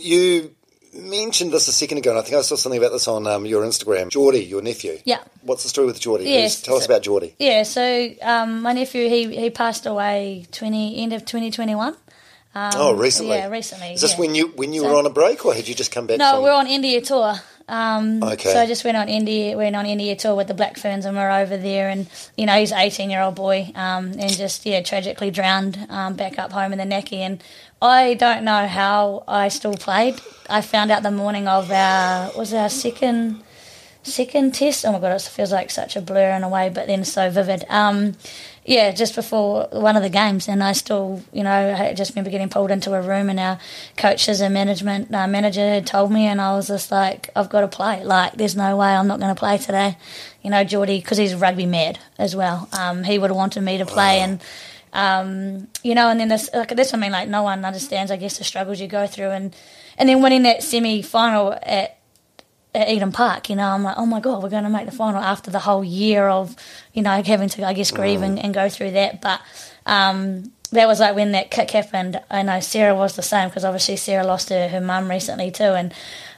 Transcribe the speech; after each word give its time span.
You 0.00 0.50
mentioned 0.94 1.52
this 1.52 1.68
a 1.68 1.72
second 1.72 1.98
ago, 1.98 2.10
and 2.10 2.18
I 2.18 2.22
think 2.22 2.36
I 2.36 2.42
saw 2.42 2.56
something 2.56 2.78
about 2.78 2.92
this 2.92 3.08
on 3.08 3.26
um, 3.26 3.46
your 3.46 3.64
Instagram. 3.64 4.10
Geordie, 4.10 4.44
your 4.44 4.62
nephew. 4.62 4.98
Yeah. 5.04 5.18
What's 5.42 5.62
the 5.64 5.68
story 5.68 5.86
with 5.86 6.00
Geordie? 6.00 6.24
Yes, 6.24 6.56
Who's- 6.56 6.62
Tell 6.62 6.76
us 6.76 6.86
about 6.86 7.02
Geordie. 7.02 7.34
Yeah, 7.38 7.62
so 7.64 8.10
um, 8.22 8.62
my 8.62 8.72
nephew 8.72 9.08
he 9.08 9.34
he 9.36 9.50
passed 9.50 9.86
away 9.86 10.46
twenty 10.52 11.02
end 11.02 11.12
of 11.12 11.24
twenty 11.24 11.50
twenty 11.50 11.74
one. 11.74 11.96
oh, 12.54 12.94
recently. 12.94 13.32
Um, 13.32 13.38
Yeah, 13.38 13.48
recently. 13.48 13.94
Is 13.94 14.00
this 14.02 14.12
yeah. 14.12 14.20
when 14.20 14.34
you 14.34 14.48
when 14.54 14.72
you 14.72 14.82
So- 14.82 14.90
were 14.92 14.98
on 14.98 15.06
a 15.06 15.10
break, 15.10 15.44
or 15.44 15.54
had 15.54 15.66
you 15.66 15.74
just 15.74 15.90
come 15.90 16.06
back? 16.06 16.18
No, 16.18 16.34
from... 16.34 16.42
we're 16.44 16.52
on 16.52 16.66
India 16.66 17.00
tour. 17.00 17.34
Um, 17.68 18.22
Okay. 18.22 18.52
So 18.52 18.60
I 18.60 18.66
just 18.66 18.84
went 18.84 18.96
on 18.96 19.08
India, 19.08 19.56
went 19.56 19.74
on 19.76 19.86
India 19.86 20.14
tour 20.16 20.34
with 20.34 20.48
the 20.48 20.54
Black 20.54 20.76
Ferns, 20.76 21.04
and 21.06 21.16
we're 21.16 21.30
over 21.30 21.56
there. 21.56 21.88
And 21.88 22.08
you 22.36 22.46
know, 22.46 22.54
he's 22.58 22.72
an 22.72 22.78
eighteen 22.78 23.10
year 23.10 23.22
old 23.22 23.34
boy, 23.34 23.70
um, 23.74 24.12
and 24.18 24.30
just 24.30 24.66
yeah, 24.66 24.82
tragically 24.82 25.30
drowned 25.30 25.78
um, 25.88 26.14
back 26.14 26.38
up 26.38 26.52
home 26.52 26.72
in 26.72 26.78
the 26.78 26.84
Naki. 26.84 27.22
And 27.22 27.42
I 27.80 28.14
don't 28.14 28.44
know 28.44 28.66
how 28.66 29.24
I 29.26 29.48
still 29.48 29.74
played. 29.74 30.20
I 30.48 30.60
found 30.60 30.90
out 30.90 31.02
the 31.02 31.10
morning 31.10 31.48
of 31.48 31.70
our 31.70 32.30
was 32.36 32.52
our 32.52 32.68
second 32.68 33.42
second 34.02 34.54
test. 34.54 34.84
Oh 34.84 34.92
my 34.92 34.98
god, 35.00 35.12
it 35.16 35.22
feels 35.22 35.52
like 35.52 35.70
such 35.70 35.96
a 35.96 36.00
blur 36.00 36.30
in 36.36 36.42
a 36.44 36.48
way, 36.48 36.68
but 36.68 36.86
then 36.86 37.04
so 37.04 37.30
vivid. 37.30 37.64
Um, 37.68 38.14
yeah, 38.64 38.92
just 38.92 39.14
before 39.14 39.68
one 39.72 39.94
of 39.94 40.02
the 40.02 40.08
games, 40.08 40.48
and 40.48 40.64
I 40.64 40.72
still, 40.72 41.22
you 41.32 41.42
know, 41.42 41.74
I 41.78 41.92
just 41.92 42.12
remember 42.12 42.30
getting 42.30 42.48
pulled 42.48 42.70
into 42.70 42.94
a 42.94 43.02
room, 43.02 43.28
and 43.28 43.38
our 43.38 43.58
coaches 43.98 44.40
and 44.40 44.54
management 44.54 45.14
uh, 45.14 45.26
manager 45.26 45.60
had 45.60 45.86
told 45.86 46.10
me, 46.10 46.26
and 46.26 46.40
I 46.40 46.52
was 46.54 46.68
just 46.68 46.90
like, 46.90 47.28
I've 47.36 47.50
got 47.50 47.60
to 47.60 47.68
play. 47.68 48.04
Like, 48.04 48.32
there's 48.32 48.56
no 48.56 48.76
way 48.78 48.88
I'm 48.88 49.06
not 49.06 49.20
going 49.20 49.34
to 49.34 49.38
play 49.38 49.58
today. 49.58 49.98
You 50.42 50.50
know, 50.50 50.64
Geordie, 50.64 50.98
because 50.98 51.18
he's 51.18 51.34
rugby 51.34 51.66
mad 51.66 51.98
as 52.18 52.34
well. 52.34 52.68
Um, 52.72 53.04
he 53.04 53.18
would 53.18 53.28
have 53.30 53.36
wanted 53.36 53.60
me 53.60 53.78
to 53.78 53.86
play, 53.86 54.20
and 54.20 54.40
um, 54.94 55.68
you 55.82 55.94
know, 55.94 56.08
and 56.08 56.18
then 56.18 56.28
this, 56.28 56.48
like, 56.54 56.68
that's 56.68 56.88
something 56.88 57.12
like 57.12 57.28
no 57.28 57.42
one 57.42 57.64
understands, 57.66 58.10
I 58.10 58.16
guess, 58.16 58.38
the 58.38 58.44
struggles 58.44 58.80
you 58.80 58.86
go 58.86 59.06
through, 59.06 59.30
and 59.30 59.54
and 59.98 60.08
then 60.08 60.22
winning 60.22 60.44
that 60.44 60.62
semi 60.62 61.02
final 61.02 61.52
at 61.62 61.98
at 62.74 62.88
Eden 62.88 63.12
Park, 63.12 63.48
you 63.48 63.56
know, 63.56 63.68
I'm 63.68 63.82
like, 63.82 63.96
oh 63.98 64.06
my 64.06 64.20
god, 64.20 64.42
we're 64.42 64.48
going 64.48 64.64
to 64.64 64.70
make 64.70 64.86
the 64.86 64.92
final 64.92 65.22
after 65.22 65.50
the 65.50 65.60
whole 65.60 65.84
year 65.84 66.28
of, 66.28 66.56
you 66.92 67.02
know, 67.02 67.22
having 67.22 67.48
to, 67.50 67.66
I 67.66 67.72
guess, 67.72 67.90
grieve 67.90 68.22
and, 68.22 68.38
and 68.38 68.52
go 68.52 68.68
through 68.68 68.92
that. 68.92 69.20
But 69.20 69.40
um, 69.86 70.52
that 70.72 70.88
was 70.88 71.00
like 71.00 71.14
when 71.14 71.32
that 71.32 71.50
kick 71.50 71.70
happened. 71.70 72.20
I 72.30 72.42
know 72.42 72.60
Sarah 72.60 72.94
was 72.94 73.16
the 73.16 73.22
same 73.22 73.48
because 73.48 73.64
obviously 73.64 73.96
Sarah 73.96 74.24
lost 74.24 74.48
her, 74.48 74.68
her 74.68 74.80
mum 74.80 75.08
recently 75.08 75.50
too, 75.50 75.64
and. 75.64 75.94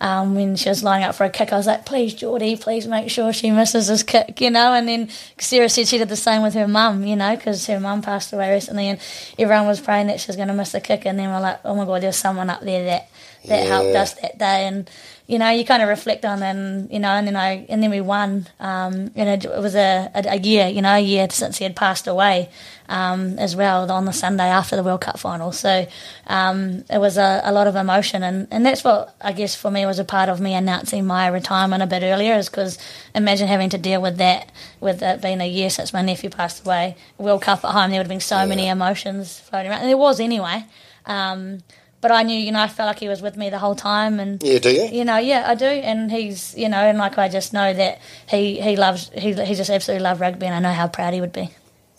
Um, 0.00 0.34
when 0.34 0.56
she 0.56 0.68
was 0.70 0.82
lining 0.82 1.06
up 1.06 1.14
for 1.14 1.24
a 1.24 1.30
kick, 1.30 1.52
I 1.52 1.56
was 1.56 1.66
like, 1.66 1.84
"Please, 1.84 2.14
Geordie, 2.14 2.56
please 2.56 2.86
make 2.86 3.10
sure 3.10 3.32
she 3.32 3.50
misses 3.50 3.88
this 3.88 4.02
kick," 4.02 4.40
you 4.40 4.50
know. 4.50 4.72
And 4.72 4.88
then 4.88 5.08
Sarah 5.38 5.68
said 5.68 5.88
she 5.88 5.98
did 5.98 6.08
the 6.08 6.16
same 6.16 6.42
with 6.42 6.54
her 6.54 6.66
mum, 6.66 7.04
you 7.04 7.16
know, 7.16 7.36
because 7.36 7.66
her 7.66 7.78
mum 7.78 8.00
passed 8.00 8.32
away 8.32 8.52
recently, 8.52 8.88
and 8.88 8.98
everyone 9.38 9.66
was 9.66 9.80
praying 9.80 10.06
that 10.06 10.20
she 10.20 10.28
was 10.28 10.36
going 10.36 10.48
to 10.48 10.54
miss 10.54 10.72
the 10.72 10.80
kick. 10.80 11.04
And 11.04 11.18
then 11.18 11.28
we're 11.30 11.40
like, 11.40 11.60
"Oh 11.64 11.74
my 11.74 11.84
god, 11.84 12.02
there's 12.02 12.16
someone 12.16 12.48
up 12.48 12.62
there 12.62 12.84
that 12.84 13.10
that 13.46 13.66
helped 13.66 13.94
us 13.94 14.14
that 14.14 14.38
day." 14.38 14.66
And 14.66 14.88
you 15.30 15.38
know, 15.38 15.48
you 15.50 15.64
kind 15.64 15.80
of 15.80 15.88
reflect 15.88 16.24
on 16.24 16.42
and 16.42 16.90
you 16.90 16.98
know, 16.98 17.10
and 17.10 17.24
then 17.24 17.36
I 17.36 17.64
and 17.68 17.80
then 17.80 17.90
we 17.90 18.00
won. 18.00 18.48
Um, 18.58 19.12
and 19.14 19.28
it, 19.28 19.44
it 19.44 19.60
was 19.60 19.76
a, 19.76 20.10
a, 20.12 20.24
a 20.30 20.38
year, 20.38 20.66
you 20.66 20.82
know, 20.82 20.94
a 20.94 21.00
year 21.00 21.28
since 21.30 21.58
he 21.58 21.62
had 21.62 21.76
passed 21.76 22.08
away, 22.08 22.48
um, 22.88 23.38
as 23.38 23.54
well 23.54 23.90
on 23.92 24.06
the 24.06 24.12
Sunday 24.12 24.48
after 24.48 24.74
the 24.74 24.82
World 24.82 25.02
Cup 25.02 25.20
final. 25.20 25.52
So 25.52 25.86
um, 26.26 26.84
it 26.90 26.98
was 26.98 27.16
a, 27.16 27.40
a 27.44 27.52
lot 27.52 27.68
of 27.68 27.76
emotion, 27.76 28.24
and, 28.24 28.48
and 28.50 28.66
that's 28.66 28.82
what 28.82 29.14
I 29.20 29.32
guess 29.32 29.54
for 29.54 29.70
me 29.70 29.86
was 29.90 29.98
a 29.98 30.04
part 30.04 30.28
of 30.28 30.40
me 30.40 30.54
announcing 30.54 31.04
my 31.06 31.26
retirement 31.26 31.82
a 31.82 31.86
bit 31.86 32.02
earlier, 32.02 32.34
is 32.34 32.48
because 32.48 32.78
imagine 33.14 33.48
having 33.48 33.68
to 33.70 33.78
deal 33.78 34.00
with 34.00 34.16
that, 34.18 34.50
with 34.80 35.02
it 35.02 35.20
being 35.20 35.40
a 35.40 35.48
year 35.48 35.68
since 35.70 35.92
my 35.92 36.00
nephew 36.02 36.30
passed 36.30 36.64
away, 36.64 36.96
World 37.18 37.42
Cup 37.42 37.64
at 37.64 37.72
home, 37.72 37.90
there 37.90 37.98
would 38.00 38.04
have 38.06 38.08
been 38.08 38.20
so 38.20 38.46
many 38.46 38.68
emotions 38.68 39.38
floating 39.40 39.70
around, 39.70 39.80
and 39.80 39.88
there 39.90 39.96
was 39.96 40.20
anyway. 40.20 40.64
Um, 41.06 41.58
but 42.00 42.10
I 42.10 42.22
knew, 42.22 42.38
you 42.38 42.50
know, 42.52 42.60
I 42.62 42.68
felt 42.68 42.86
like 42.86 42.98
he 42.98 43.08
was 43.08 43.20
with 43.20 43.36
me 43.36 43.50
the 43.50 43.58
whole 43.58 43.74
time, 43.74 44.20
and 44.20 44.42
Yeah, 44.42 44.58
do 44.58 44.70
you? 44.70 44.84
you 44.84 45.04
know, 45.04 45.18
yeah, 45.18 45.44
I 45.46 45.54
do, 45.54 45.66
and 45.66 46.10
he's, 46.10 46.54
you 46.56 46.68
know, 46.68 46.78
and 46.78 46.96
like 46.98 47.18
I 47.18 47.28
just 47.28 47.52
know 47.52 47.74
that 47.74 48.00
he 48.28 48.60
he 48.60 48.76
loves 48.76 49.10
he 49.14 49.34
he 49.34 49.54
just 49.54 49.68
absolutely 49.70 50.02
loved 50.04 50.20
rugby, 50.20 50.46
and 50.46 50.54
I 50.54 50.60
know 50.60 50.72
how 50.74 50.88
proud 50.88 51.12
he 51.14 51.20
would 51.20 51.32
be. 51.32 51.50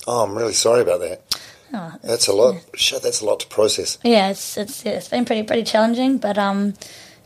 Oh, 0.08 0.24
I'm 0.24 0.36
really 0.36 0.54
sorry 0.54 0.82
about 0.82 1.02
that. 1.02 1.22
Oh, 1.74 1.94
That's 2.04 2.28
a 2.28 2.34
lot. 2.34 2.56
Shit, 2.76 3.02
that's 3.04 3.22
a 3.22 3.26
lot 3.26 3.40
to 3.42 3.48
process. 3.48 3.98
yeah, 4.04 4.30
it's 4.32 4.58
it's 4.58 4.86
it's 4.86 5.08
been 5.08 5.24
pretty 5.26 5.44
pretty 5.44 5.64
challenging, 5.64 6.18
but 6.18 6.38
um, 6.38 6.74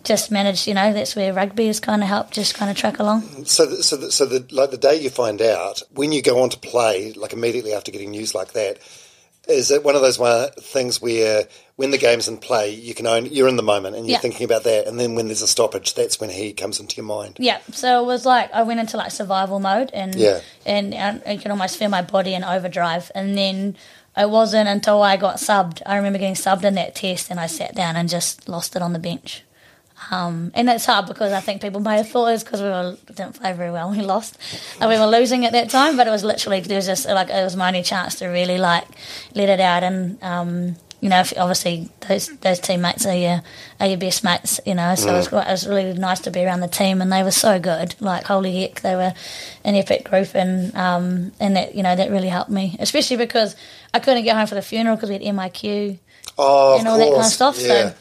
just 0.05 0.31
managed, 0.31 0.67
you 0.67 0.73
know, 0.73 0.93
that's 0.93 1.15
where 1.15 1.33
rugby 1.33 1.67
has 1.67 1.79
kind 1.79 2.01
of 2.01 2.07
helped 2.07 2.33
just 2.33 2.53
kind 2.55 2.71
of 2.71 2.77
track 2.77 2.99
along. 2.99 3.45
So, 3.45 3.65
th- 3.67 3.81
so, 3.81 3.97
th- 3.97 4.11
so 4.11 4.25
the 4.25 4.45
like 4.51 4.71
the 4.71 4.77
day 4.77 4.95
you 5.01 5.09
find 5.09 5.41
out 5.41 5.81
when 5.93 6.11
you 6.11 6.21
go 6.21 6.41
on 6.41 6.49
to 6.51 6.57
play, 6.59 7.11
like 7.13 7.33
immediately 7.33 7.73
after 7.73 7.91
getting 7.91 8.11
news 8.11 8.33
like 8.33 8.53
that, 8.53 8.79
is 9.47 9.69
it 9.69 9.83
one 9.83 9.95
of 9.95 10.01
those 10.01 10.17
things 10.59 10.99
where 11.01 11.47
when 11.75 11.91
the 11.91 11.97
game's 11.99 12.27
in 12.27 12.37
play, 12.37 12.73
you 12.73 12.95
can 12.95 13.05
own 13.05 13.25
you're 13.27 13.47
in 13.47 13.57
the 13.57 13.63
moment 13.63 13.95
and 13.95 14.05
you're 14.07 14.13
Yeah. 14.13 14.19
thinking 14.19 14.45
about 14.45 14.63
that, 14.63 14.87
and 14.87 14.99
then 14.99 15.13
when 15.15 15.27
there's 15.27 15.41
a 15.43 15.47
stoppage, 15.47 15.93
that's 15.93 16.19
when 16.19 16.29
he 16.31 16.53
comes 16.53 16.79
into 16.79 16.95
your 16.95 17.05
mind. 17.05 17.35
Yeah, 17.39 17.59
so 17.71 18.01
it 18.01 18.05
was 18.07 18.25
like 18.25 18.51
I 18.53 18.63
went 18.63 18.79
into 18.79 18.97
like 18.97 19.11
survival 19.11 19.59
mode, 19.59 19.91
and 19.93 20.15
Yeah. 20.15 20.39
and, 20.65 20.93
and 20.93 21.21
I 21.27 21.37
could 21.37 21.51
almost 21.51 21.77
feel 21.77 21.89
my 21.89 22.01
body 22.01 22.33
in 22.33 22.43
overdrive, 22.43 23.11
and 23.15 23.37
then. 23.37 23.75
It 24.17 24.29
wasn't 24.29 24.69
until 24.69 25.01
I 25.03 25.17
got 25.17 25.39
subbed. 25.39 25.81
I 25.85 25.97
remember 25.97 26.17
getting 26.19 26.35
subbed 26.35 26.63
in 26.63 26.75
that 26.75 26.95
test, 26.95 27.29
and 27.29 27.37
I 27.37 27.47
sat 27.47 27.75
down 27.75 27.97
and 27.97 28.07
just 28.07 28.47
lost 28.47 28.77
it 28.77 28.81
on 28.81 28.93
the 28.93 28.97
bench. 28.99 29.43
Um, 30.11 30.51
and 30.53 30.69
it's 30.69 30.85
hard 30.85 31.07
because 31.07 31.31
I 31.31 31.39
think 31.39 31.61
people 31.61 31.79
may 31.79 31.97
have 31.97 32.09
thought 32.09 32.27
it 32.27 32.33
was 32.33 32.43
because 32.43 32.61
we 32.61 32.67
were, 32.67 32.97
didn't 33.07 33.39
play 33.39 33.53
very 33.53 33.71
well. 33.71 33.89
We 33.91 34.01
lost, 34.01 34.37
and 34.79 34.89
we 34.89 34.99
were 34.99 35.07
losing 35.07 35.45
at 35.45 35.53
that 35.53 35.69
time. 35.69 35.97
But 35.97 36.07
it 36.07 36.11
was 36.11 36.23
literally 36.23 36.59
there 36.61 36.77
was 36.77 36.85
just 36.85 37.07
like 37.07 37.29
it 37.29 37.43
was 37.43 37.55
my 37.55 37.67
only 37.67 37.83
chance 37.83 38.15
to 38.15 38.27
really 38.27 38.57
like 38.57 38.85
let 39.33 39.49
it 39.49 39.59
out. 39.59 39.83
And 39.83 40.21
um, 40.21 40.75
you 40.99 41.09
know, 41.09 41.21
if, 41.21 41.33
obviously 41.37 41.89
those 42.07 42.27
those 42.37 42.59
teammates 42.59 43.05
are 43.05 43.15
your 43.15 43.41
are 43.79 43.87
your 43.87 43.97
best 43.97 44.23
mates. 44.23 44.59
You 44.65 44.75
know, 44.75 44.95
so 44.95 45.13
it, 45.13 45.17
was, 45.17 45.27
it 45.27 45.33
was 45.33 45.67
really 45.67 45.93
nice 45.93 46.19
to 46.21 46.31
be 46.31 46.43
around 46.43 46.59
the 46.59 46.67
team, 46.67 47.01
and 47.01 47.11
they 47.11 47.23
were 47.23 47.31
so 47.31 47.59
good. 47.59 47.95
Like 48.01 48.25
holy 48.25 48.61
heck, 48.61 48.81
they 48.81 48.95
were 48.95 49.13
an 49.63 49.75
epic 49.75 50.03
group, 50.03 50.35
and 50.35 50.75
um, 50.75 51.31
and 51.39 51.55
that 51.55 51.73
you 51.73 51.83
know 51.83 51.95
that 51.95 52.11
really 52.11 52.29
helped 52.29 52.51
me, 52.51 52.75
especially 52.79 53.17
because 53.17 53.55
I 53.93 53.99
couldn't 53.99 54.23
get 54.25 54.35
home 54.35 54.47
for 54.47 54.55
the 54.55 54.61
funeral 54.61 54.97
because 54.97 55.09
we 55.09 55.15
had 55.15 55.23
MIQ 55.23 55.99
Oh, 56.37 56.77
and 56.77 56.87
all 56.87 56.97
that 56.97 57.09
kind 57.09 57.21
of 57.21 57.25
stuff. 57.25 57.57
Yeah. 57.59 57.91
So, 57.91 57.95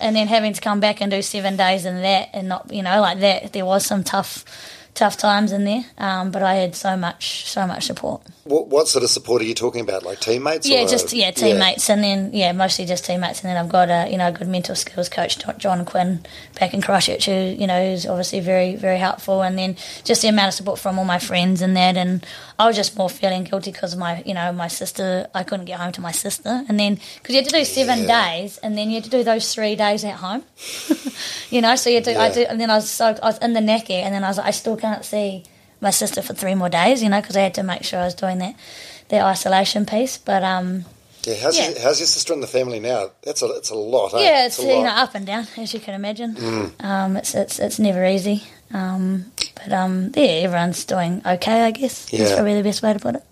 and 0.00 0.16
then 0.16 0.26
having 0.26 0.52
to 0.52 0.60
come 0.60 0.80
back 0.80 1.00
and 1.00 1.10
do 1.10 1.22
seven 1.22 1.56
days 1.56 1.84
and 1.84 2.02
that, 2.04 2.30
and 2.32 2.48
not, 2.48 2.72
you 2.72 2.82
know, 2.82 3.00
like 3.00 3.20
that, 3.20 3.52
there 3.52 3.66
was 3.66 3.84
some 3.84 4.02
tough, 4.02 4.44
tough 5.00 5.16
times 5.16 5.50
in 5.52 5.64
there. 5.64 5.84
Um, 5.98 6.30
but 6.30 6.42
I 6.42 6.54
had 6.56 6.76
so 6.76 6.96
much, 6.96 7.46
so 7.46 7.66
much 7.66 7.86
support. 7.86 8.20
What, 8.44 8.68
what 8.68 8.88
sort 8.88 9.02
of 9.04 9.10
support 9.10 9.42
are 9.42 9.44
you 9.44 9.54
talking 9.54 9.80
about? 9.80 10.02
Like 10.02 10.20
teammates? 10.20 10.66
Yeah, 10.66 10.84
just 10.86 11.12
yeah, 11.12 11.30
teammates, 11.30 11.88
and 11.88 12.02
then 12.02 12.30
yeah, 12.32 12.52
mostly 12.52 12.84
just 12.84 13.04
teammates, 13.04 13.42
and 13.42 13.48
then 13.50 13.56
I've 13.56 13.68
got 13.70 13.88
a 13.90 14.10
you 14.10 14.16
know 14.18 14.28
a 14.28 14.32
good 14.32 14.48
mental 14.48 14.74
skills 14.74 15.08
coach, 15.08 15.38
John 15.58 15.84
Quinn, 15.84 16.24
back 16.58 16.74
in 16.74 16.80
Christchurch, 16.82 17.26
who 17.26 17.32
you 17.32 17.66
know 17.66 17.80
is 17.80 18.06
obviously 18.06 18.40
very 18.40 18.74
very 18.76 18.98
helpful, 18.98 19.42
and 19.42 19.56
then 19.56 19.76
just 20.04 20.22
the 20.22 20.28
amount 20.28 20.48
of 20.48 20.54
support 20.54 20.78
from 20.80 20.98
all 20.98 21.04
my 21.04 21.18
friends 21.20 21.62
and 21.62 21.76
that, 21.76 21.96
and 21.96 22.26
I 22.58 22.66
was 22.66 22.74
just 22.76 22.96
more 22.98 23.08
feeling 23.10 23.44
guilty 23.44 23.70
because 23.72 23.94
my 23.94 24.22
you 24.26 24.34
know 24.34 24.50
my 24.52 24.68
sister, 24.68 25.28
I 25.32 25.44
couldn't 25.44 25.66
get 25.66 25.78
home 25.78 25.92
to 25.92 26.00
my 26.00 26.12
sister, 26.12 26.64
and 26.68 26.80
then 26.80 26.98
because 27.22 27.34
you 27.34 27.42
had 27.42 27.48
to 27.50 27.56
do 27.56 27.64
seven 27.64 28.06
days, 28.06 28.58
and 28.58 28.76
then 28.76 28.88
you 28.90 28.96
had 28.96 29.04
to 29.04 29.10
do 29.10 29.22
those 29.22 29.54
three 29.54 29.76
days 29.76 30.02
at 30.04 30.14
home, 30.16 30.42
you 31.50 31.60
know, 31.60 31.76
so 31.76 31.88
you 31.90 31.96
had 31.96 32.04
to 32.04 32.18
I 32.18 32.26
Yeah. 32.28 32.34
do, 32.34 32.42
and 32.50 32.60
then 32.60 32.70
I 32.70 32.76
was 32.76 32.90
so 32.90 33.06
I 33.22 33.26
was 33.26 33.38
in 33.38 33.52
the 33.52 33.60
Naki, 33.60 33.94
and 33.94 34.12
then 34.12 34.24
I 34.24 34.28
was 34.28 34.38
like, 34.38 34.46
I 34.48 34.50
still 34.50 34.76
can't 34.76 34.89
see 35.04 35.44
my 35.80 35.90
sister 35.90 36.20
for 36.22 36.34
three 36.34 36.54
more 36.54 36.68
days, 36.68 37.02
you 37.02 37.08
know, 37.08 37.20
because 37.20 37.36
I 37.36 37.40
had 37.40 37.54
to 37.54 37.62
make 37.62 37.84
sure 37.84 38.00
I 38.00 38.04
was 38.04 38.14
doing 38.14 38.38
that 38.38 38.54
that 39.08 39.22
isolation 39.24 39.86
piece, 39.86 40.18
but 40.18 40.42
um. 40.42 40.84
Yeah, 41.24 41.34
how's, 41.42 41.58
Yeah. 41.58 41.68
Your, 41.70 41.80
how's 41.80 42.00
your 42.00 42.06
sister 42.06 42.32
in 42.32 42.40
the 42.40 42.46
family 42.46 42.80
now? 42.80 43.10
That's 43.22 43.42
a, 43.42 43.46
it's 43.56 43.68
a 43.68 43.74
lot. 43.74 44.14
eh? 44.14 44.22
Yeah, 44.22 44.46
it's, 44.46 44.58
you 44.58 44.82
know 44.82 44.88
up 44.88 45.14
and 45.14 45.26
down 45.26 45.46
as 45.58 45.74
you 45.74 45.78
can 45.80 45.92
imagine. 45.94 46.72
Um, 46.80 47.16
it's 47.18 47.34
it's 47.34 47.58
it's 47.58 47.78
never 47.78 48.06
easy. 48.06 48.42
Um, 48.72 49.26
but 49.54 49.70
um, 49.70 50.12
yeah, 50.16 50.44
everyone's 50.46 50.82
doing 50.86 51.20
okay. 51.26 51.60
I 51.62 51.72
guess 51.72 52.10
Yeah. 52.10 52.20
that's 52.20 52.32
probably 52.34 52.54
the 52.54 52.62
best 52.62 52.82
way 52.82 52.94
to 52.94 52.98
put 52.98 53.16
it. 53.16 53.24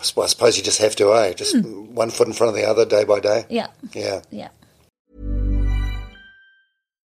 I 0.00 0.02
suppose- 0.02 0.56
you 0.56 0.64
just 0.64 0.80
have 0.80 0.96
to, 0.96 1.14
eh? 1.14 1.32
Just 1.34 1.54
Hmm. 1.56 1.94
one 1.94 2.10
foot 2.10 2.26
in 2.26 2.32
front 2.34 2.48
of 2.48 2.56
the 2.56 2.68
other, 2.68 2.84
day 2.84 3.04
by 3.04 3.20
day. 3.20 3.44
Yeah, 3.48 3.68
Yeah. 3.92 4.22
yeah. 4.30 4.48